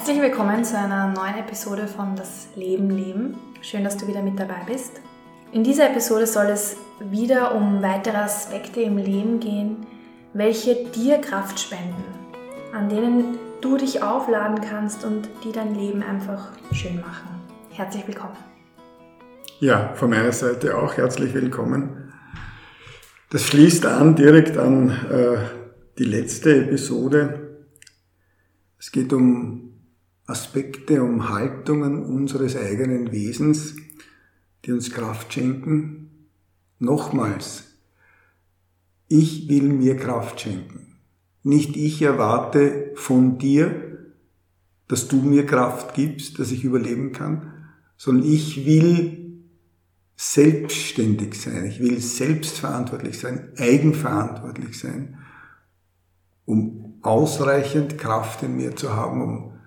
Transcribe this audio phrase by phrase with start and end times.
[0.00, 3.34] Herzlich willkommen zu einer neuen Episode von Das Leben leben.
[3.60, 4.98] Schön, dass du wieder mit dabei bist.
[5.52, 9.86] In dieser Episode soll es wieder um weitere Aspekte im Leben gehen,
[10.32, 12.02] welche dir Kraft spenden,
[12.72, 17.28] an denen du dich aufladen kannst und die dein Leben einfach schön machen.
[17.68, 18.38] Herzlich willkommen.
[19.58, 22.14] Ja, von meiner Seite auch herzlich willkommen.
[23.28, 25.36] Das schließt an direkt an äh,
[25.98, 27.66] die letzte Episode.
[28.78, 29.69] Es geht um
[30.30, 33.74] Aspekte, um Haltungen unseres eigenen Wesens,
[34.64, 36.28] die uns Kraft schenken.
[36.78, 37.64] Nochmals,
[39.08, 40.96] ich will mir Kraft schenken.
[41.42, 44.12] Nicht ich erwarte von dir,
[44.88, 47.52] dass du mir Kraft gibst, dass ich überleben kann,
[47.96, 49.44] sondern ich will
[50.16, 55.18] selbstständig sein, ich will selbstverantwortlich sein, eigenverantwortlich sein,
[56.44, 59.59] um ausreichend Kraft in mir zu haben, um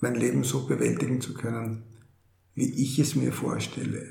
[0.00, 1.82] mein Leben so bewältigen zu können,
[2.54, 4.06] wie ich es mir vorstelle.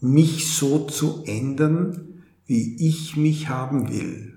[0.00, 4.34] Mich so zu ändern, wie ich mich haben will.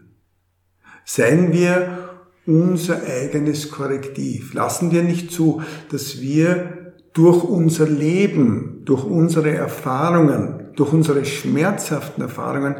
[1.05, 2.09] Seien wir
[2.45, 4.53] unser eigenes Korrektiv.
[4.53, 12.21] Lassen wir nicht zu, dass wir durch unser Leben, durch unsere Erfahrungen, durch unsere schmerzhaften
[12.21, 12.75] Erfahrungen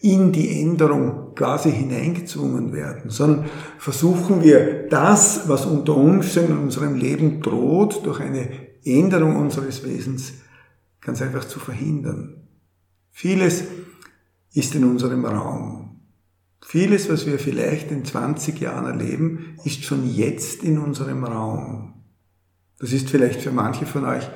[0.00, 3.46] in die Änderung quasi hineingezwungen werden, sondern
[3.78, 8.48] versuchen wir das, was unter Umständen in unserem Leben droht, durch eine
[8.84, 10.32] Änderung unseres Wesens
[11.00, 12.48] ganz einfach zu verhindern.
[13.10, 13.64] Vieles
[14.54, 16.00] ist in unserem Raum.
[16.62, 21.94] Vieles, was wir vielleicht in 20 Jahren erleben, ist schon jetzt in unserem Raum.
[22.78, 24.28] Das ist vielleicht für manche von euch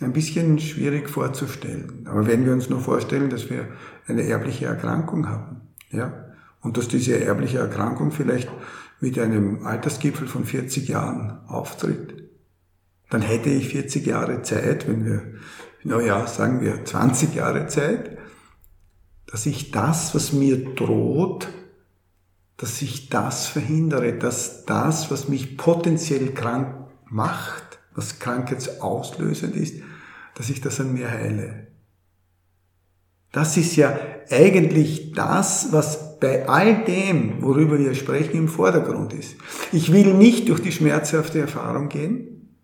[0.00, 2.06] ein bisschen schwierig vorzustellen.
[2.06, 3.68] Aber wenn wir uns nur vorstellen, dass wir
[4.06, 6.24] eine erbliche Erkrankung haben, ja,
[6.60, 8.50] und dass diese erbliche Erkrankung vielleicht
[9.00, 12.24] mit einem Altersgipfel von 40 Jahren auftritt,
[13.08, 15.22] dann hätte ich 40 Jahre Zeit, wenn wir,
[15.84, 18.18] naja, sagen wir 20 Jahre Zeit,
[19.26, 21.48] dass ich das, was mir droht,
[22.56, 26.74] dass ich das verhindere, dass das, was mich potenziell krank
[27.08, 27.65] macht,
[27.96, 29.82] was krankheitsauslösend ist,
[30.34, 31.66] dass ich das an mir heile.
[33.32, 33.98] Das ist ja
[34.30, 39.36] eigentlich das, was bei all dem, worüber wir sprechen, im Vordergrund ist.
[39.72, 42.56] Ich will nicht durch die schmerzhafte Erfahrung gehen,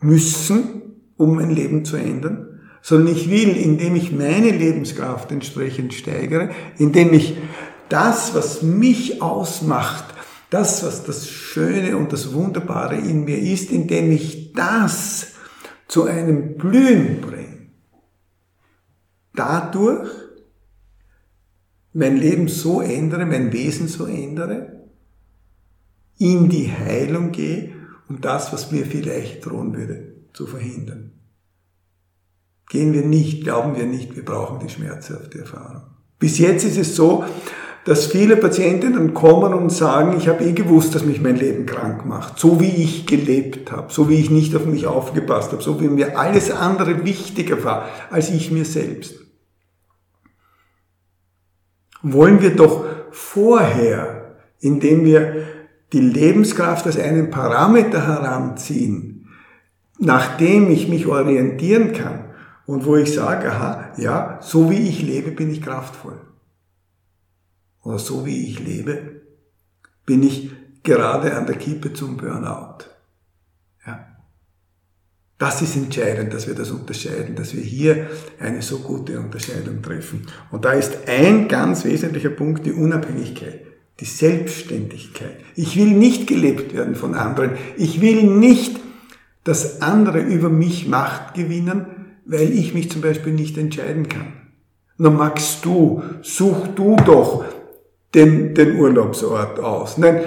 [0.00, 0.82] müssen,
[1.16, 7.12] um mein Leben zu ändern, sondern ich will, indem ich meine Lebenskraft entsprechend steigere, indem
[7.12, 7.36] ich
[7.88, 10.11] das, was mich ausmacht,
[10.52, 15.28] das, was das Schöne und das Wunderbare in mir ist, indem ich das
[15.88, 17.70] zu einem Blühen bringe.
[19.34, 20.10] Dadurch
[21.94, 24.88] mein Leben so ändere, mein Wesen so ändere,
[26.18, 27.72] in die Heilung gehe,
[28.08, 31.12] um das, was mir vielleicht drohen würde, zu verhindern.
[32.68, 35.82] Gehen wir nicht, glauben wir nicht, wir brauchen die schmerzhafte Erfahrung.
[36.18, 37.24] Bis jetzt ist es so,
[37.84, 42.06] dass viele Patientinnen kommen und sagen, ich habe eh gewusst, dass mich mein Leben krank
[42.06, 45.80] macht, so wie ich gelebt habe, so wie ich nicht auf mich aufgepasst habe, so
[45.80, 49.16] wie mir alles andere wichtiger war als ich mir selbst.
[52.02, 55.46] Wollen wir doch vorher, indem wir
[55.92, 59.28] die Lebenskraft als einen Parameter heranziehen,
[59.98, 62.30] nachdem ich mich orientieren kann
[62.64, 66.18] und wo ich sage, aha, ja, so wie ich lebe, bin ich kraftvoll
[67.82, 69.22] oder so wie ich lebe,
[70.06, 70.50] bin ich
[70.82, 72.84] gerade an der Kippe zum Burnout.
[73.86, 74.06] Ja.
[75.38, 80.26] Das ist entscheidend, dass wir das unterscheiden, dass wir hier eine so gute Unterscheidung treffen.
[80.50, 83.60] Und da ist ein ganz wesentlicher Punkt die Unabhängigkeit,
[84.00, 85.38] die Selbstständigkeit.
[85.54, 87.52] Ich will nicht gelebt werden von anderen.
[87.76, 88.78] Ich will nicht,
[89.44, 91.86] dass andere über mich Macht gewinnen,
[92.24, 94.32] weil ich mich zum Beispiel nicht entscheiden kann.
[94.98, 97.44] Na magst du, such du doch
[98.14, 99.98] den, den Urlaubsort aus.
[99.98, 100.20] Nein,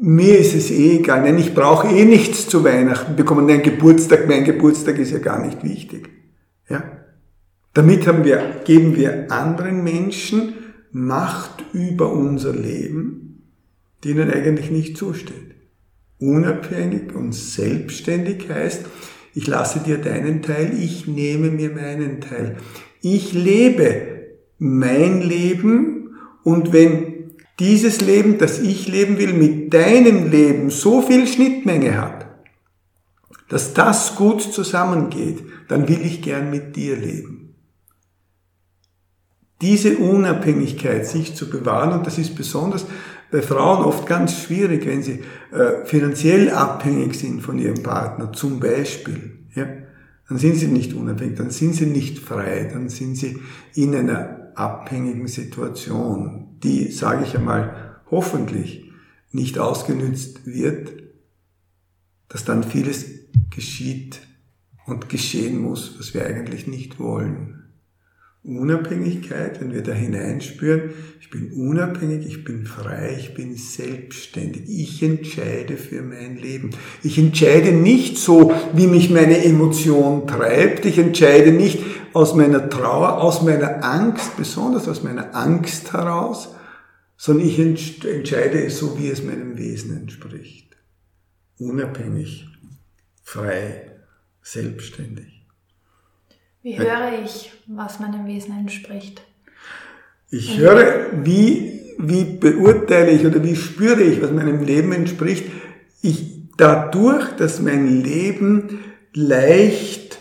[0.00, 1.22] mir ist es eh egal.
[1.22, 3.46] Nein, ich brauche eh nichts zu Weihnachten bekommen.
[3.46, 6.08] Nein, Geburtstag, mein Geburtstag ist ja gar nicht wichtig.
[6.68, 6.82] Ja?
[7.74, 10.54] Damit haben wir, geben wir anderen Menschen
[10.94, 13.44] Macht über unser Leben,
[14.04, 15.54] die ihnen eigentlich nicht zusteht.
[16.18, 18.84] Unabhängig und selbstständig heißt,
[19.34, 22.56] ich lasse dir deinen Teil, ich nehme mir meinen Teil.
[23.00, 24.26] Ich lebe
[24.58, 26.10] mein Leben
[26.44, 27.11] und wenn
[27.62, 32.26] dieses Leben, das ich leben will, mit deinem Leben so viel Schnittmenge hat,
[33.48, 37.54] dass das gut zusammengeht, dann will ich gern mit dir leben.
[39.60, 42.84] Diese Unabhängigkeit sich zu bewahren, und das ist besonders
[43.30, 45.22] bei Frauen oft ganz schwierig, wenn sie
[45.52, 49.46] äh, finanziell abhängig sind von ihrem Partner, zum Beispiel.
[49.54, 49.68] Ja?
[50.28, 53.38] Dann sind sie nicht unabhängig, dann sind sie nicht frei, dann sind sie
[53.76, 58.90] in einer abhängigen Situation, die, sage ich einmal, hoffentlich
[59.30, 60.92] nicht ausgenützt wird,
[62.28, 63.06] dass dann vieles
[63.50, 64.20] geschieht
[64.86, 67.61] und geschehen muss, was wir eigentlich nicht wollen.
[68.44, 70.90] Unabhängigkeit, wenn wir da hineinspüren,
[71.20, 76.70] ich bin unabhängig, ich bin frei, ich bin selbstständig, ich entscheide für mein Leben.
[77.04, 81.84] Ich entscheide nicht so, wie mich meine Emotion treibt, ich entscheide nicht
[82.14, 86.56] aus meiner Trauer, aus meiner Angst, besonders aus meiner Angst heraus,
[87.16, 90.76] sondern ich entscheide es so, wie es meinem Wesen entspricht.
[91.58, 92.48] Unabhängig,
[93.22, 93.92] frei,
[94.42, 95.41] selbstständig.
[96.62, 99.22] Wie höre ich, was meinem Wesen entspricht?
[100.30, 105.44] Ich höre, wie, wie beurteile ich oder wie spüre ich, was meinem Leben entspricht.
[106.02, 106.24] Ich,
[106.56, 108.78] dadurch, dass mein Leben
[109.12, 110.18] leicht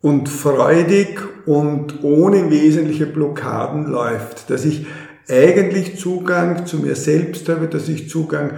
[0.00, 4.86] und freudig und ohne wesentliche Blockaden läuft, dass ich
[5.28, 8.54] eigentlich Zugang zu mir selbst habe, dass ich Zugang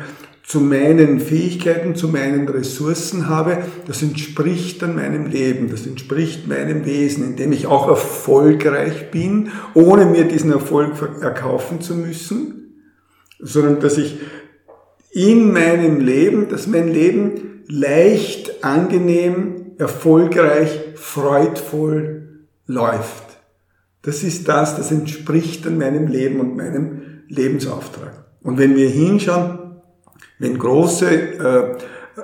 [0.49, 6.87] zu meinen Fähigkeiten, zu meinen Ressourcen habe, das entspricht dann meinem Leben, das entspricht meinem
[6.87, 12.73] Wesen, indem ich auch erfolgreich bin, ohne mir diesen Erfolg erkaufen zu müssen,
[13.39, 14.21] sondern dass ich
[15.11, 23.25] in meinem Leben, dass mein Leben leicht, angenehm, erfolgreich, freudvoll läuft.
[24.01, 28.25] Das ist das, das entspricht dann meinem Leben und meinem Lebensauftrag.
[28.43, 29.68] Und wenn wir hinschauen,
[30.39, 31.63] wenn große äh,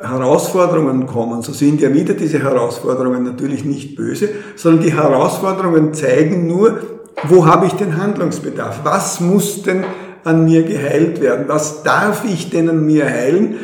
[0.01, 6.47] Herausforderungen kommen, so sind ja wieder diese Herausforderungen natürlich nicht böse, sondern die Herausforderungen zeigen
[6.47, 6.81] nur,
[7.29, 8.81] wo habe ich den Handlungsbedarf?
[8.83, 9.85] Was muss denn
[10.25, 11.45] an mir geheilt werden?
[11.49, 13.57] Was darf ich denn an mir heilen,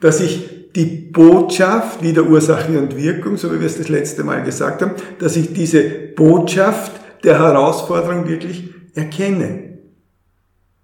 [0.00, 4.42] dass ich die Botschaft, wieder Ursache und Wirkung, so wie wir es das letzte Mal
[4.42, 5.82] gesagt haben, dass ich diese
[6.16, 6.92] Botschaft
[7.22, 9.73] der Herausforderung wirklich erkenne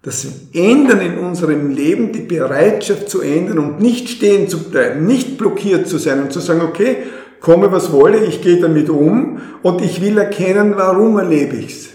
[0.01, 5.37] das Ändern in unserem Leben, die Bereitschaft zu ändern und nicht stehen zu bleiben, nicht
[5.37, 6.97] blockiert zu sein und zu sagen, okay,
[7.39, 11.89] komme was wolle, ich gehe damit um und ich will erkennen, warum erlebe ich's.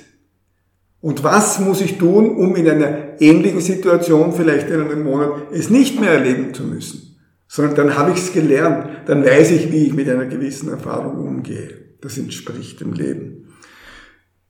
[1.01, 5.71] Und was muss ich tun, um in einer ähnlichen Situation, vielleicht in einem Monat, es
[5.71, 7.17] nicht mehr erleben zu müssen.
[7.49, 11.17] Sondern dann habe ich es gelernt, dann weiß ich, wie ich mit einer gewissen Erfahrung
[11.25, 11.71] umgehe.
[12.01, 13.55] Das entspricht dem Leben.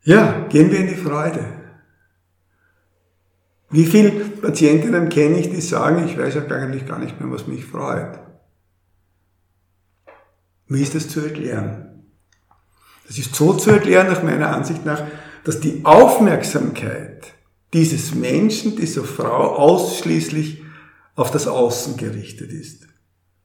[0.02, 1.40] Ja, gehen wir in die Freude.
[3.76, 7.66] Wie viele Patientinnen kenne ich, die sagen, ich weiß eigentlich gar nicht mehr, was mich
[7.66, 8.18] freut?
[10.66, 12.06] Wie ist das zu erklären?
[13.06, 15.02] Das ist so zu erklären, nach meiner Ansicht nach,
[15.44, 17.34] dass die Aufmerksamkeit
[17.74, 20.62] dieses Menschen, dieser Frau ausschließlich
[21.14, 22.86] auf das Außen gerichtet ist.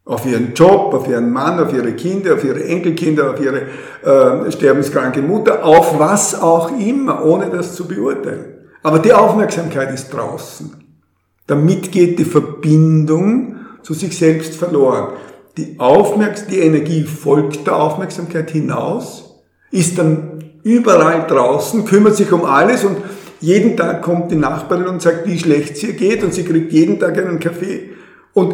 [0.05, 3.63] Auf ihren Job, auf ihren Mann, auf ihre Kinder, auf ihre Enkelkinder, auf ihre
[4.01, 8.60] äh, sterbenskranke Mutter, auf was auch immer, ohne das zu beurteilen.
[8.83, 10.71] Aber die Aufmerksamkeit ist draußen.
[11.47, 15.13] Damit geht die Verbindung zu sich selbst verloren.
[15.57, 22.45] Die, Aufmerks die Energie folgt der Aufmerksamkeit hinaus, ist dann überall draußen, kümmert sich um
[22.45, 22.97] alles und
[23.41, 26.71] jeden Tag kommt die Nachbarin und sagt, wie schlecht es ihr geht und sie kriegt
[26.71, 27.89] jeden Tag einen Kaffee.
[28.33, 28.53] Und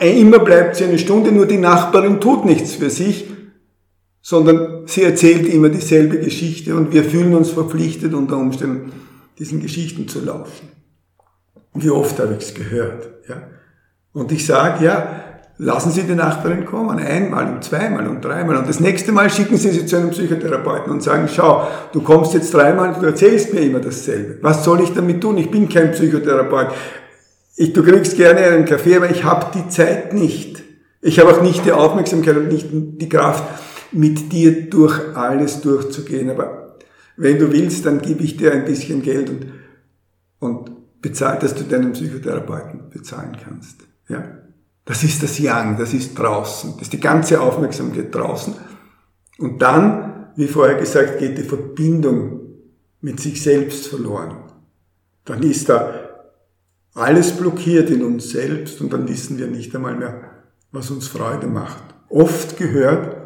[0.00, 3.26] immer bleibt sie eine Stunde, nur die Nachbarin tut nichts für sich,
[4.22, 8.92] sondern sie erzählt immer dieselbe Geschichte und wir fühlen uns verpflichtet unter Umständen
[9.38, 10.68] diesen Geschichten zu lauschen.
[11.74, 13.08] Wie oft habe ich es gehört.
[13.28, 13.48] Ja?
[14.12, 15.24] Und ich sage, ja,
[15.58, 18.56] lassen Sie die Nachbarin kommen, einmal und zweimal und dreimal.
[18.56, 22.34] Und das nächste Mal schicken Sie sie zu einem Psychotherapeuten und sagen, schau, du kommst
[22.34, 24.38] jetzt dreimal und du erzählst mir immer dasselbe.
[24.42, 25.38] Was soll ich damit tun?
[25.38, 26.68] Ich bin kein Psychotherapeut.
[27.56, 30.62] Ich, du kriegst gerne einen Kaffee, aber ich habe die Zeit nicht.
[31.00, 33.44] Ich habe auch nicht die Aufmerksamkeit und nicht die Kraft,
[33.92, 36.30] mit dir durch alles durchzugehen.
[36.30, 36.63] Aber
[37.16, 39.46] wenn du willst, dann gebe ich dir ein bisschen Geld und,
[40.38, 43.82] und bezahl, dass du deinen Psychotherapeuten bezahlen kannst.
[44.08, 44.24] Ja?
[44.84, 46.72] Das ist das Yang, das ist draußen.
[46.72, 48.54] Das ist die ganze Aufmerksamkeit draußen.
[49.38, 52.40] Und dann, wie vorher gesagt, geht die Verbindung
[53.00, 54.36] mit sich selbst verloren.
[55.24, 55.94] Dann ist da
[56.94, 60.30] alles blockiert in uns selbst und dann wissen wir nicht einmal mehr,
[60.70, 61.82] was uns Freude macht.
[62.08, 63.16] Oft gehört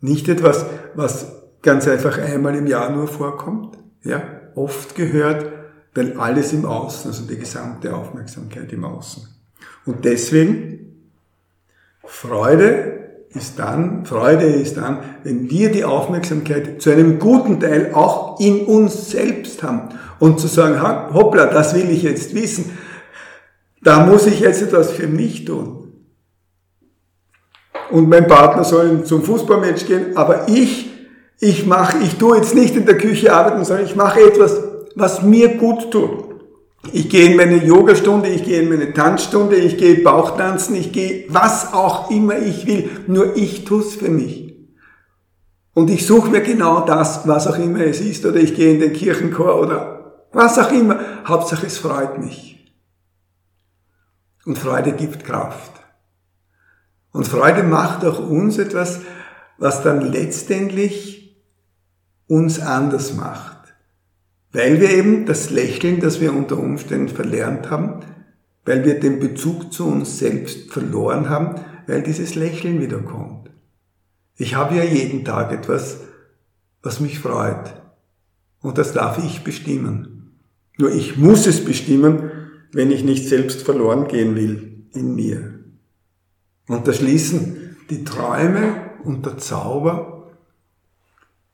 [0.00, 0.64] nicht etwas,
[0.94, 4.22] was ganz einfach einmal im Jahr nur vorkommt, ja,
[4.54, 5.52] oft gehört,
[5.94, 9.26] weil alles im Außen, also die gesamte Aufmerksamkeit im Außen.
[9.84, 11.10] Und deswegen,
[12.04, 12.98] Freude
[13.30, 18.66] ist dann, Freude ist dann, wenn wir die Aufmerksamkeit zu einem guten Teil auch in
[18.66, 20.80] uns selbst haben und zu sagen,
[21.12, 22.76] hoppla, das will ich jetzt wissen.
[23.82, 25.92] Da muss ich jetzt etwas für mich tun.
[27.90, 30.87] Und mein Partner soll zum Fußballmatch gehen, aber ich,
[31.40, 34.60] ich mache, ich tue jetzt nicht in der Küche arbeiten, sondern ich mache etwas,
[34.94, 36.24] was mir gut tut.
[36.92, 41.26] Ich gehe in meine Yogastunde, ich gehe in meine Tanzstunde, ich gehe Bauchtanzen, ich gehe
[41.28, 42.88] was auch immer ich will.
[43.06, 44.56] Nur ich tue es für mich.
[45.74, 48.80] Und ich suche mir genau das, was auch immer es ist, oder ich gehe in
[48.80, 50.98] den Kirchenchor oder was auch immer.
[51.26, 52.72] Hauptsache es freut mich.
[54.44, 55.72] Und Freude gibt Kraft.
[57.12, 59.00] Und Freude macht auch uns etwas,
[59.58, 61.17] was dann letztendlich
[62.28, 63.74] uns anders macht.
[64.52, 68.00] Weil wir eben das Lächeln, das wir unter Umständen verlernt haben,
[68.64, 73.50] weil wir den Bezug zu uns selbst verloren haben, weil dieses Lächeln wiederkommt.
[74.36, 75.98] Ich habe ja jeden Tag etwas,
[76.82, 77.74] was mich freut.
[78.60, 80.38] Und das darf ich bestimmen.
[80.78, 82.30] Nur ich muss es bestimmen,
[82.72, 85.54] wenn ich nicht selbst verloren gehen will in mir.
[86.68, 90.17] Und da schließen die Träume und der Zauber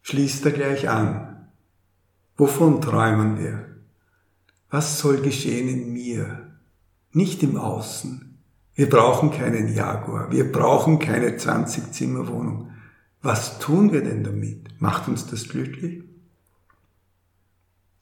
[0.04, 1.48] schließt er gleich an.
[2.36, 3.64] Wovon träumen wir?
[4.70, 6.52] Was soll geschehen in mir?
[7.12, 8.38] Nicht im Außen.
[8.74, 10.30] Wir brauchen keinen Jaguar.
[10.30, 12.70] Wir brauchen keine 20-Zimmer-Wohnung.
[13.22, 14.68] Was tun wir denn damit?
[14.78, 16.02] Macht uns das glücklich?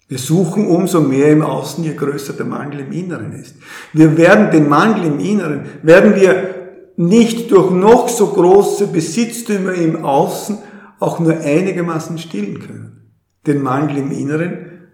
[0.09, 3.54] Wir suchen umso mehr im Außen, je größer der Mangel im Inneren ist.
[3.92, 10.04] Wir werden den Mangel im Inneren, werden wir nicht durch noch so große Besitztümer im
[10.04, 10.59] Außen
[11.02, 13.12] auch nur einigermaßen stillen können.
[13.44, 14.88] Den Mangel im Inneren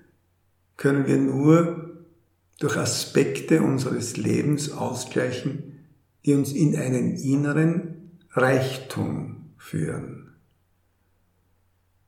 [0.78, 2.06] können wir nur
[2.58, 5.84] durch Aspekte unseres Lebens ausgleichen,
[6.24, 10.34] die uns in einen inneren Reichtum führen.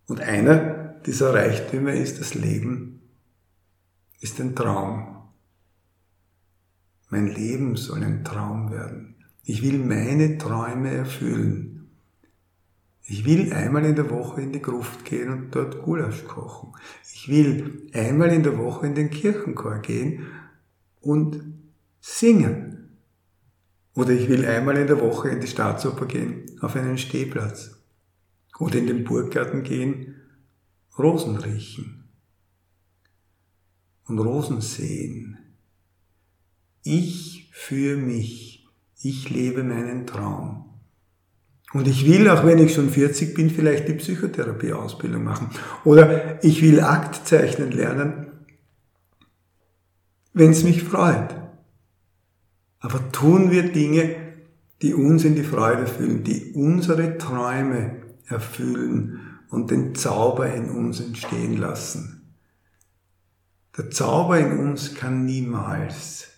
[0.07, 3.03] Und einer dieser Reichtümer ist das Leben,
[4.21, 5.29] ist ein Traum.
[7.11, 9.17] Mein Leben soll ein Traum werden.
[9.45, 11.70] Ich will meine Träume erfüllen.
[13.13, 16.75] Ich will einmal in der Woche in die Gruft gehen und dort Gulasch kochen.
[17.13, 20.29] Ich will einmal in der Woche in den Kirchenchor gehen
[21.01, 21.43] und
[22.01, 23.01] singen.
[23.97, 27.83] Oder ich will einmal in der Woche in die Staatsoper gehen, auf einen Stehplatz.
[28.61, 30.15] Oder in den Burggarten gehen,
[30.97, 32.05] Rosen riechen
[34.07, 35.37] und Rosen sehen.
[36.85, 38.69] Ich für mich,
[39.03, 40.70] ich lebe meinen Traum.
[41.73, 45.51] Und ich will, auch wenn ich schon 40 bin, vielleicht die Psychotherapieausbildung machen.
[45.85, 48.27] Oder ich will Akt zeichnen lernen,
[50.33, 51.35] wenn es mich freut.
[52.81, 54.17] Aber tun wir Dinge,
[54.83, 61.01] die uns in die Freude fühlen, die unsere Träume erfüllen und den Zauber in uns
[61.01, 62.35] entstehen lassen.
[63.77, 66.29] Der Zauber in uns kann niemals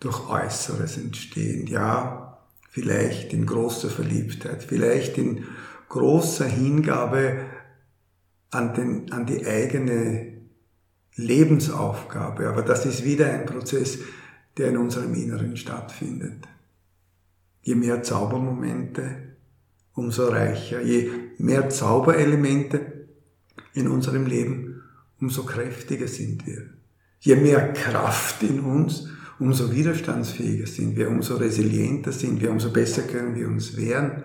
[0.00, 1.66] durch Äußeres entstehen.
[1.66, 2.29] Ja,
[2.70, 5.44] vielleicht in großer Verliebtheit, vielleicht in
[5.88, 7.44] großer Hingabe
[8.50, 10.38] an, den, an die eigene
[11.16, 12.48] Lebensaufgabe.
[12.48, 13.98] Aber das ist wieder ein Prozess,
[14.56, 16.48] der in unserem Inneren stattfindet.
[17.62, 19.34] Je mehr Zaubermomente,
[19.94, 20.80] umso reicher.
[20.80, 23.08] Je mehr Zauberelemente
[23.74, 24.82] in unserem Leben,
[25.20, 26.70] umso kräftiger sind wir.
[27.18, 29.08] Je mehr Kraft in uns,
[29.40, 34.24] umso widerstandsfähiger sind wir, umso resilienter sind wir, umso besser können wir uns wehren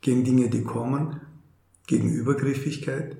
[0.00, 1.20] gegen Dinge, die kommen,
[1.86, 3.16] gegen Übergriffigkeit.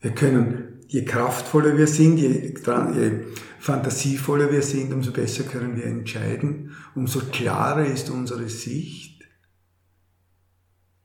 [0.00, 3.24] Wir können, je kraftvoller wir sind, je, je
[3.58, 9.28] fantasievoller wir sind, umso besser können wir entscheiden, umso klarer ist unsere Sicht.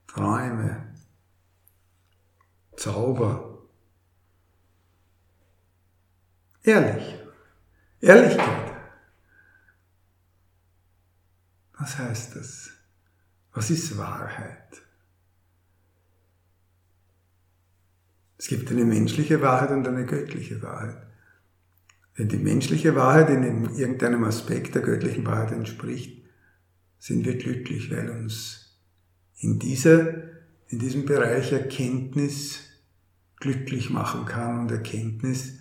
[0.07, 0.93] Träume,
[2.77, 3.67] Zauber,
[6.63, 7.15] ehrlich,
[7.99, 8.64] Ehrlichkeit.
[11.77, 12.71] Was heißt das?
[13.53, 14.81] Was ist Wahrheit?
[18.37, 21.01] Es gibt eine menschliche Wahrheit und eine göttliche Wahrheit.
[22.15, 26.23] Wenn die menschliche Wahrheit in irgendeinem Aspekt der göttlichen Wahrheit entspricht,
[26.99, 28.79] sind wir glücklich, weil uns
[29.39, 30.13] in, dieser,
[30.67, 32.59] in diesem Bereich Erkenntnis
[33.39, 35.59] glücklich machen kann und Erkenntnis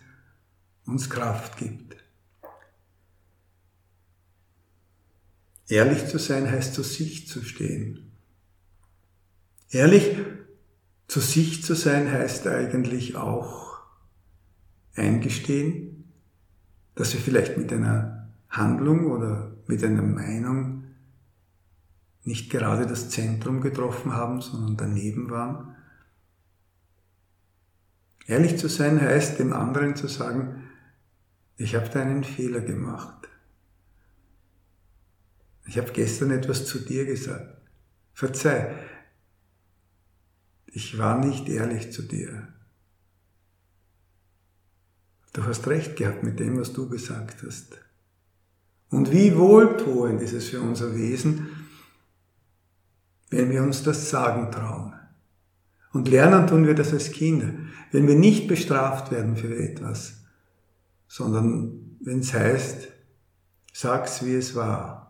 [0.87, 1.84] uns Kraft gibt.
[5.69, 8.13] Ehrlich zu sein heißt zu sich zu stehen.
[9.71, 10.17] Ehrlich
[11.09, 13.79] zu sich zu sein heißt eigentlich auch
[14.95, 16.13] eingestehen,
[16.95, 20.85] dass wir vielleicht mit einer Handlung oder mit einer Meinung
[22.23, 25.75] nicht gerade das Zentrum getroffen haben, sondern daneben waren.
[28.27, 30.65] Ehrlich zu sein heißt dem anderen zu sagen,
[31.57, 33.29] ich habe da einen Fehler gemacht.
[35.67, 37.57] Ich habe gestern etwas zu dir gesagt.
[38.13, 38.75] Verzeih,
[40.67, 42.49] ich war nicht ehrlich zu dir.
[45.33, 47.79] Du hast recht gehabt mit dem, was du gesagt hast.
[48.89, 51.49] Und wie wohltuend ist es für unser Wesen,
[53.31, 54.95] wenn wir uns das sagen trauen.
[55.93, 57.53] Und lernen tun wir das als Kinder,
[57.91, 60.25] wenn wir nicht bestraft werden für etwas,
[61.09, 62.89] sondern wenn es heißt,
[63.73, 65.04] sag's wie es war.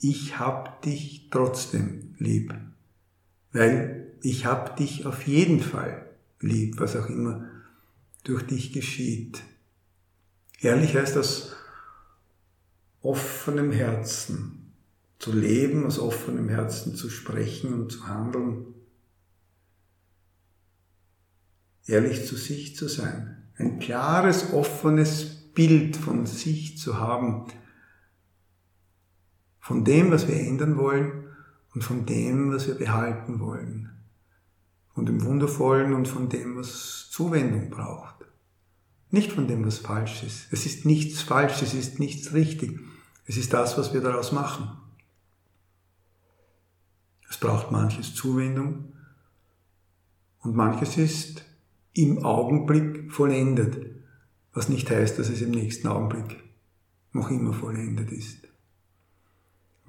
[0.00, 2.54] Ich hab dich trotzdem lieb,
[3.52, 6.08] weil ich hab dich auf jeden Fall
[6.40, 7.44] lieb, was auch immer
[8.24, 9.42] durch dich geschieht.
[10.60, 11.54] Ehrlich heißt das
[13.02, 14.72] offenem Herzen
[15.18, 18.66] zu leben, aus offenem Herzen zu sprechen und zu handeln.
[21.86, 23.48] Ehrlich zu sich zu sein.
[23.56, 27.46] Ein klares, offenes Bild von sich zu haben.
[29.60, 31.28] Von dem, was wir ändern wollen
[31.74, 33.90] und von dem, was wir behalten wollen.
[34.94, 38.16] Von dem Wundervollen und von dem, was Zuwendung braucht.
[39.10, 40.52] Nicht von dem, was falsch ist.
[40.52, 42.80] Es ist nichts falsch, es ist nichts richtig.
[43.26, 44.70] Es ist das, was wir daraus machen.
[47.28, 48.92] Es braucht manches Zuwendung
[50.40, 51.44] und manches ist
[51.92, 53.86] im Augenblick vollendet,
[54.52, 56.42] was nicht heißt, dass es im nächsten Augenblick
[57.12, 58.48] noch immer vollendet ist.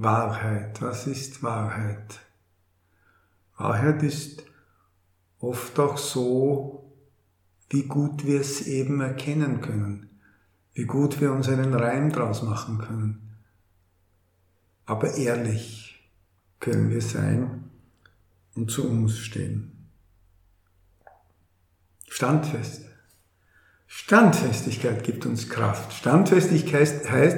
[0.01, 2.21] Wahrheit, was ist Wahrheit?
[3.55, 4.43] Wahrheit ist
[5.37, 6.91] oft auch so,
[7.69, 10.09] wie gut wir es eben erkennen können,
[10.73, 13.37] wie gut wir uns einen Reim draus machen können.
[14.87, 16.09] Aber ehrlich
[16.59, 17.69] können wir sein
[18.55, 19.87] und zu uns stehen.
[22.09, 22.85] Standfest.
[23.85, 25.93] Standfestigkeit gibt uns Kraft.
[25.93, 27.37] Standfestigkeit heißt,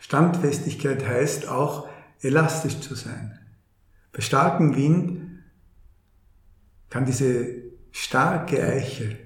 [0.00, 1.88] Standfestigkeit heißt auch
[2.24, 3.38] elastisch zu sein.
[4.12, 5.42] Bei starkem Wind
[6.88, 7.46] kann diese
[7.90, 9.16] starke Eiche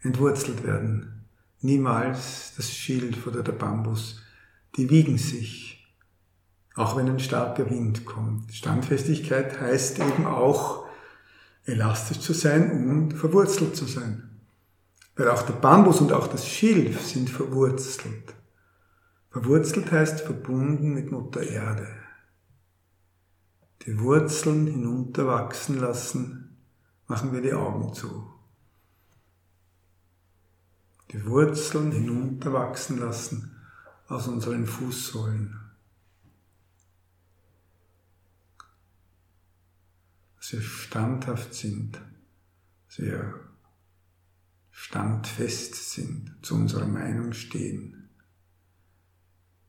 [0.00, 1.24] entwurzelt werden.
[1.60, 4.20] Niemals das Schild oder der Bambus.
[4.76, 5.92] Die wiegen sich,
[6.74, 8.52] auch wenn ein starker Wind kommt.
[8.52, 10.86] Standfestigkeit heißt eben auch,
[11.64, 14.30] elastisch zu sein und verwurzelt zu sein.
[15.16, 18.34] Weil auch der Bambus und auch das Schilf sind verwurzelt.
[19.30, 21.88] Verwurzelt heißt verbunden mit Mutter Erde.
[23.82, 26.56] Die Wurzeln hinunterwachsen lassen,
[27.06, 28.38] machen wir die Augen zu
[31.10, 33.56] die Wurzeln hinunterwachsen lassen
[34.08, 35.58] aus unseren Fußsohlen.
[40.36, 42.00] Dass wir standhaft sind,
[42.88, 43.34] dass wir
[44.70, 47.97] standfest sind, zu unserer Meinung stehen.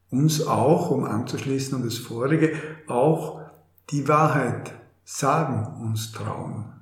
[0.10, 3.42] Uns auch, um anzuschließen an das vorige, auch
[3.90, 6.74] die Wahrheit sagen uns trauen.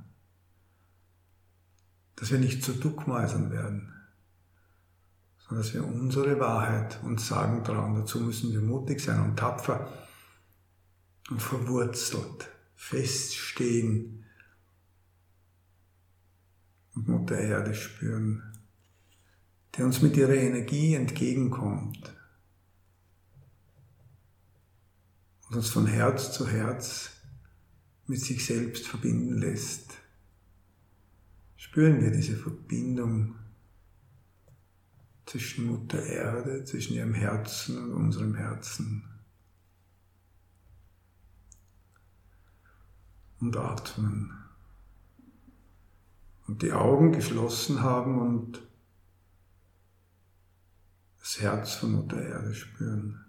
[2.15, 3.93] Dass wir nicht zu Duckmäusern werden
[5.47, 7.95] sondern dass wir unsere Wahrheit uns sagen trauen.
[7.95, 9.87] Dazu müssen wir mutig sein und tapfer
[11.29, 14.25] und verwurzelt, feststehen
[16.95, 18.43] und Mutter Erde spüren,
[19.75, 22.13] die uns mit ihrer Energie entgegenkommt
[25.49, 27.11] und uns von Herz zu Herz
[28.05, 29.97] mit sich selbst verbinden lässt.
[31.55, 33.35] Spüren wir diese Verbindung
[35.25, 39.03] zwischen Mutter Erde, zwischen ihrem Herzen und unserem Herzen.
[43.39, 44.33] Und atmen.
[46.47, 48.61] Und die Augen geschlossen haben und
[51.19, 53.26] das Herz von Mutter Erde spüren.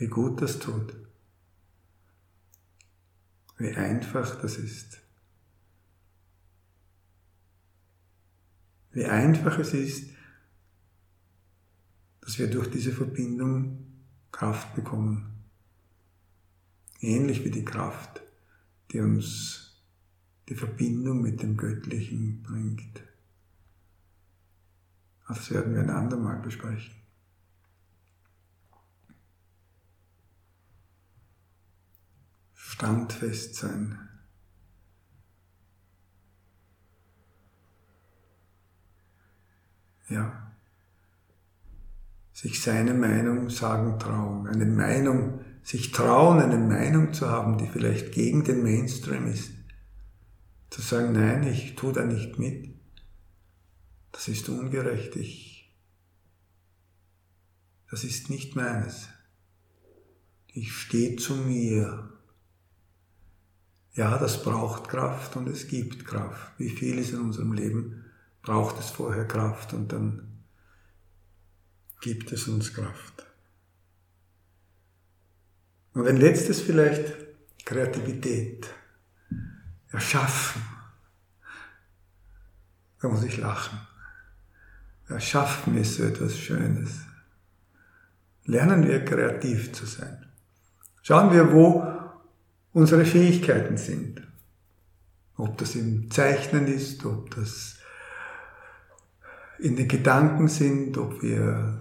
[0.00, 0.94] Wie gut das tut
[3.60, 5.00] wie einfach das ist.
[8.92, 10.10] Wie einfach es ist,
[12.22, 13.86] dass wir durch diese Verbindung
[14.32, 15.44] Kraft bekommen.
[17.00, 18.22] Ähnlich wie die Kraft,
[18.90, 19.82] die uns
[20.48, 23.02] die Verbindung mit dem Göttlichen bringt.
[25.28, 26.99] Das werden wir ein andermal besprechen.
[32.70, 33.98] Standfest sein.
[40.08, 40.52] Ja.
[42.32, 48.12] Sich seine Meinung sagen trauen, eine Meinung, sich trauen, eine Meinung zu haben, die vielleicht
[48.12, 49.52] gegen den Mainstream ist,
[50.70, 52.72] Zu sagen, nein, ich tue da nicht mit,
[54.12, 55.74] das ist ungerecht, ich,
[57.90, 59.08] das ist nicht meines.
[60.46, 62.19] Ich stehe zu mir.
[63.94, 66.52] Ja, das braucht Kraft und es gibt Kraft.
[66.58, 68.04] Wie viel ist in unserem Leben,
[68.42, 70.42] braucht es vorher Kraft und dann
[72.00, 73.26] gibt es uns Kraft.
[75.92, 77.14] Und ein letztes vielleicht
[77.64, 78.68] Kreativität.
[79.92, 80.62] Erschaffen.
[83.00, 83.78] Da muss ich lachen.
[85.08, 87.00] Erschaffen ist so etwas Schönes.
[88.44, 90.26] Lernen wir kreativ zu sein.
[91.02, 91.99] Schauen wir, wo
[92.72, 94.22] unsere Fähigkeiten sind.
[95.36, 97.78] Ob das im Zeichnen ist, ob das
[99.58, 101.80] in den Gedanken sind, ob wir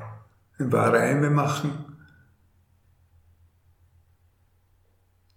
[0.58, 1.86] ein paar Reime machen,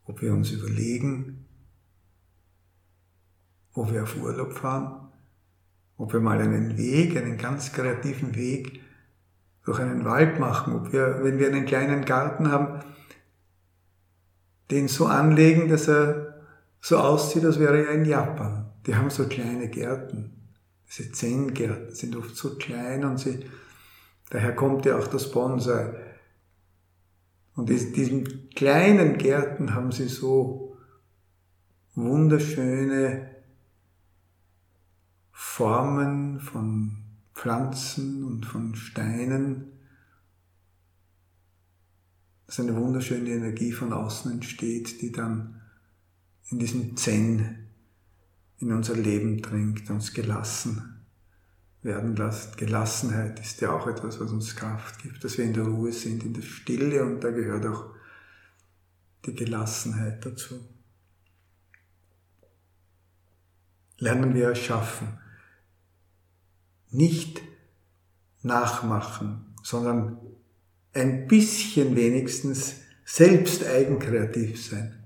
[0.04, 1.46] ob wir uns überlegen,
[3.74, 5.08] wo wir auf Urlaub fahren,
[5.96, 8.80] ob wir mal einen Weg, einen ganz kreativen Weg
[9.64, 12.84] durch einen Wald machen, ob wir, wenn wir einen kleinen Garten haben,
[14.70, 16.44] den so anlegen, dass er
[16.80, 18.70] so aussieht, als wäre er in Japan.
[18.86, 20.32] Die haben so kleine Gärten.
[20.88, 23.46] Diese Zen-Gärten sind oft so klein und sie,
[24.30, 25.94] daher kommt ja auch das Bonsai.
[27.54, 30.76] Und in diesen kleinen Gärten haben sie so
[31.94, 33.30] wunderschöne
[35.30, 36.96] Formen von
[37.34, 39.71] Pflanzen und von Steinen,
[42.52, 45.62] dass eine wunderschöne Energie von außen entsteht, die dann
[46.50, 47.66] in diesem Zen
[48.58, 51.02] in unser Leben dringt, uns gelassen
[51.80, 52.58] werden lässt.
[52.58, 56.24] Gelassenheit ist ja auch etwas, was uns Kraft gibt, dass wir in der Ruhe sind,
[56.24, 57.86] in der Stille und da gehört auch
[59.24, 60.60] die Gelassenheit dazu.
[63.96, 65.08] Lernen wir erschaffen.
[66.90, 67.40] Nicht
[68.42, 70.18] nachmachen, sondern
[70.92, 75.02] ein bisschen wenigstens selbst eigenkreativ sein.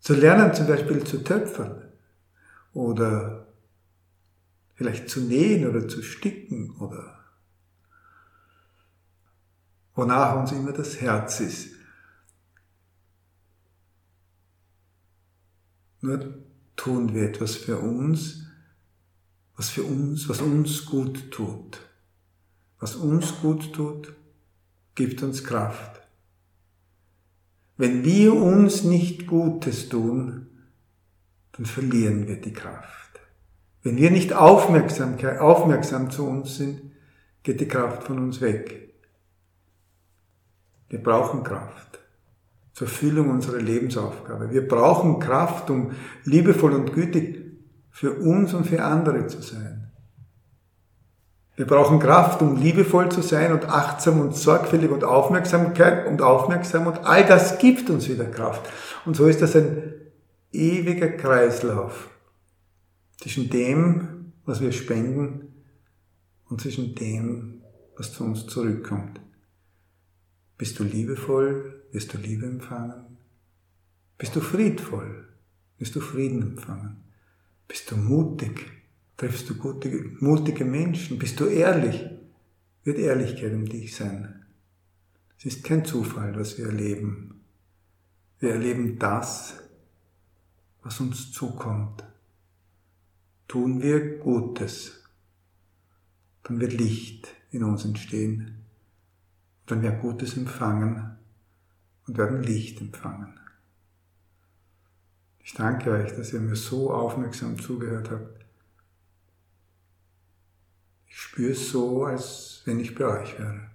[0.00, 1.82] Zu lernen zum Beispiel zu töpfern
[2.72, 3.46] oder
[4.74, 7.24] vielleicht zu nähen oder zu sticken oder
[9.94, 11.70] wonach uns immer das Herz ist.
[16.00, 16.44] Nur
[16.76, 18.44] tun wir etwas für uns,
[19.56, 21.80] was für uns, was uns gut tut.
[22.78, 24.14] Was uns gut tut,
[24.96, 26.00] gibt uns Kraft.
[27.76, 30.48] Wenn wir uns nicht Gutes tun,
[31.52, 33.20] dann verlieren wir die Kraft.
[33.82, 36.80] Wenn wir nicht Aufmerksamkeit, aufmerksam zu uns sind,
[37.44, 38.94] geht die Kraft von uns weg.
[40.88, 42.00] Wir brauchen Kraft
[42.72, 44.50] zur Erfüllung unserer Lebensaufgabe.
[44.50, 45.92] Wir brauchen Kraft, um
[46.24, 47.44] liebevoll und gütig
[47.90, 49.85] für uns und für andere zu sein.
[51.56, 56.86] Wir brauchen Kraft, um liebevoll zu sein und achtsam und sorgfältig und Aufmerksamkeit und aufmerksam
[56.86, 58.70] und all das gibt uns wieder Kraft.
[59.06, 59.94] Und so ist das ein
[60.52, 62.10] ewiger Kreislauf
[63.18, 65.64] zwischen dem, was wir spenden
[66.48, 67.62] und zwischen dem,
[67.96, 69.18] was zu uns zurückkommt.
[70.58, 73.18] Bist du liebevoll, wirst du Liebe empfangen.
[74.18, 75.28] Bist du friedvoll,
[75.78, 77.04] wirst du Frieden empfangen.
[77.68, 78.75] Bist du mutig,
[79.16, 79.88] triffst du gute,
[80.20, 81.18] mutige Menschen.
[81.18, 82.04] Bist du ehrlich,
[82.84, 84.44] wird Ehrlichkeit um dich sein.
[85.38, 87.40] Es ist kein Zufall, was wir erleben.
[88.38, 89.54] Wir erleben das,
[90.82, 92.04] was uns zukommt
[93.48, 95.02] tun wir Gutes,
[96.42, 98.64] dann wird Licht in uns entstehen,
[99.66, 101.16] dann wir Gutes empfangen
[102.06, 103.38] und werden Licht empfangen.
[105.42, 108.35] Ich danke euch, dass ihr mir so aufmerksam zugehört habt.
[111.16, 113.70] Ich spüre es so, als wenn ich bei wäre.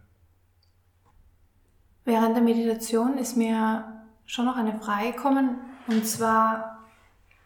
[2.05, 6.85] Während der Meditation ist mir schon noch eine Frage gekommen, und zwar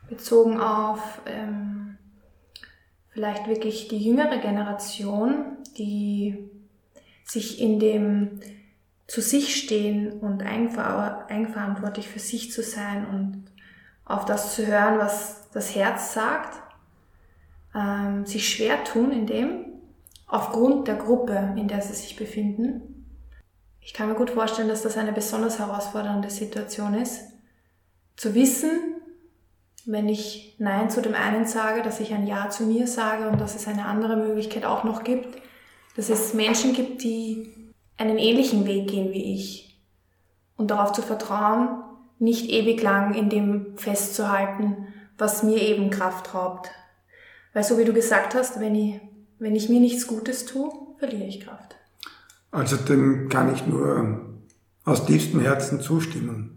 [0.10, 1.98] bezogen auf ähm,
[3.12, 6.50] vielleicht wirklich die jüngere Generation, die
[7.24, 8.42] sich in dem
[9.08, 13.46] zu sich stehen und eigenverantwortlich für sich zu sein und
[14.04, 16.62] auf das zu hören, was das Herz sagt,
[17.74, 19.75] ähm, sich schwer tun in dem,
[20.28, 23.06] aufgrund der Gruppe, in der sie sich befinden.
[23.80, 27.22] Ich kann mir gut vorstellen, dass das eine besonders herausfordernde Situation ist,
[28.16, 28.72] zu wissen,
[29.86, 33.40] wenn ich Nein zu dem einen sage, dass ich ein Ja zu mir sage und
[33.40, 35.38] dass es eine andere Möglichkeit auch noch gibt,
[35.96, 37.54] dass es Menschen gibt, die
[37.98, 39.80] einen ähnlichen Weg gehen wie ich
[40.58, 41.84] und darauf zu vertrauen,
[42.18, 46.72] nicht ewig lang in dem festzuhalten, was mir eben Kraft raubt.
[47.54, 49.00] Weil so wie du gesagt hast, wenn ich,
[49.40, 51.76] wenn ich mir nichts Gutes tue, verliere ich Kraft.
[52.52, 54.36] Also dem kann ich nur
[54.86, 56.52] aus tiefstem Herzen zustimmen.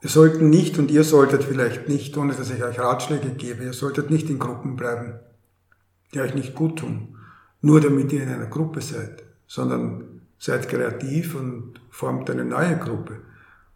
[0.00, 3.72] Wir sollten nicht und ihr solltet vielleicht nicht, ohne dass ich euch Ratschläge gebe, ihr
[3.72, 5.14] solltet nicht in Gruppen bleiben,
[6.12, 7.16] die euch nicht gut tun,
[7.60, 13.20] nur damit ihr in einer Gruppe seid, sondern seid kreativ und formt eine neue Gruppe.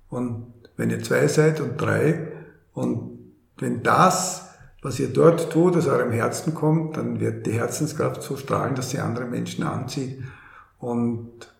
[0.09, 2.33] Und wenn ihr zwei seid und drei
[2.73, 3.18] und
[3.57, 4.48] wenn das,
[4.81, 8.91] was ihr dort tut, aus eurem Herzen kommt, dann wird die Herzenskraft so strahlen, dass
[8.91, 10.23] sie andere Menschen anzieht.
[10.79, 11.53] Und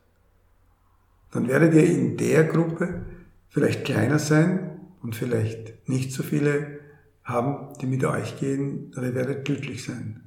[1.33, 3.05] dann werdet ihr in der Gruppe
[3.49, 6.79] vielleicht kleiner sein und vielleicht nicht so viele
[7.25, 10.23] haben, die mit euch gehen, aber ihr werdet glücklich sein.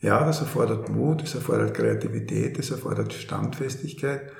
[0.00, 4.32] Ja, das erfordert Mut, das erfordert Kreativität, das erfordert Standfestigkeit,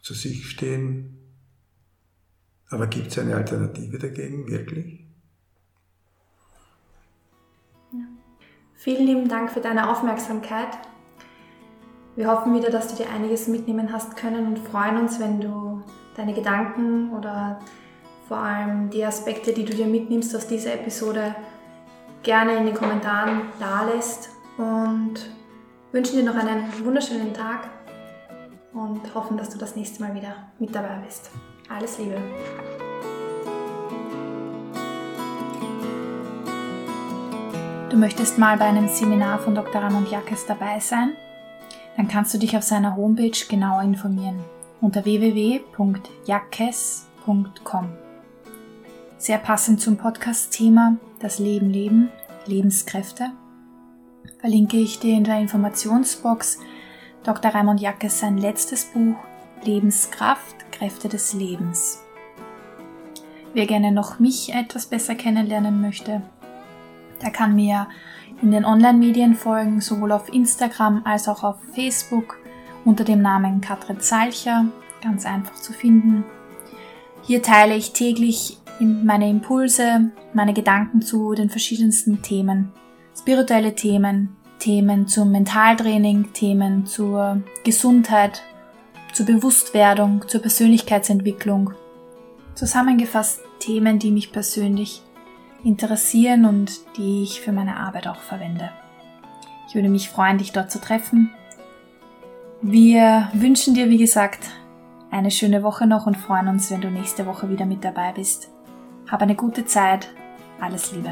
[0.00, 1.18] zu sich stehen.
[2.68, 5.05] Aber gibt es eine Alternative dagegen, wirklich?
[8.76, 10.68] Vielen lieben Dank für deine Aufmerksamkeit.
[12.14, 15.82] Wir hoffen wieder, dass du dir einiges mitnehmen hast können und freuen uns, wenn du
[16.16, 17.58] deine Gedanken oder
[18.28, 21.34] vor allem die Aspekte, die du dir mitnimmst aus dieser Episode,
[22.22, 25.14] gerne in den Kommentaren da lässt und
[25.92, 27.68] wünschen dir noch einen wunderschönen Tag
[28.72, 31.30] und hoffen, dass du das nächste Mal wieder mit dabei bist.
[31.68, 32.18] Alles Liebe!
[37.96, 39.80] Du möchtest mal bei einem Seminar von Dr.
[39.80, 41.16] Ramon Jackes dabei sein?
[41.96, 44.44] Dann kannst du dich auf seiner Homepage genauer informieren
[44.82, 47.88] unter www.jackes.com.
[49.16, 52.10] Sehr passend zum Podcast-Thema Das Leben leben,
[52.44, 53.30] Lebenskräfte,
[54.40, 56.58] verlinke ich dir in der Informationsbox
[57.24, 57.50] Dr.
[57.50, 59.16] Raimund Jackes sein letztes Buch
[59.64, 62.02] Lebenskraft, Kräfte des Lebens.
[63.54, 66.20] Wer gerne noch mich etwas besser kennenlernen möchte,
[67.22, 67.88] der kann mir
[68.42, 72.38] in den Online-Medien folgen, sowohl auf Instagram als auch auf Facebook
[72.84, 74.66] unter dem Namen Katrin Zalcher,
[75.02, 76.24] ganz einfach zu finden.
[77.22, 82.72] Hier teile ich täglich meine Impulse, meine Gedanken zu den verschiedensten Themen.
[83.18, 88.42] Spirituelle Themen, Themen zum Mentaltraining, Themen zur Gesundheit,
[89.12, 91.72] zur Bewusstwerdung, zur Persönlichkeitsentwicklung.
[92.54, 95.02] Zusammengefasst Themen, die mich persönlich
[95.64, 98.70] interessieren und die ich für meine Arbeit auch verwende.
[99.68, 101.30] Ich würde mich freuen, dich dort zu treffen
[102.62, 104.40] wir wünschen dir, wie gesagt,
[105.10, 108.48] eine schöne Woche noch und freuen uns, wenn du nächste Woche wieder mit dabei bist.
[109.10, 110.08] Hab eine gute Zeit.
[110.58, 111.10] Alles Liebe.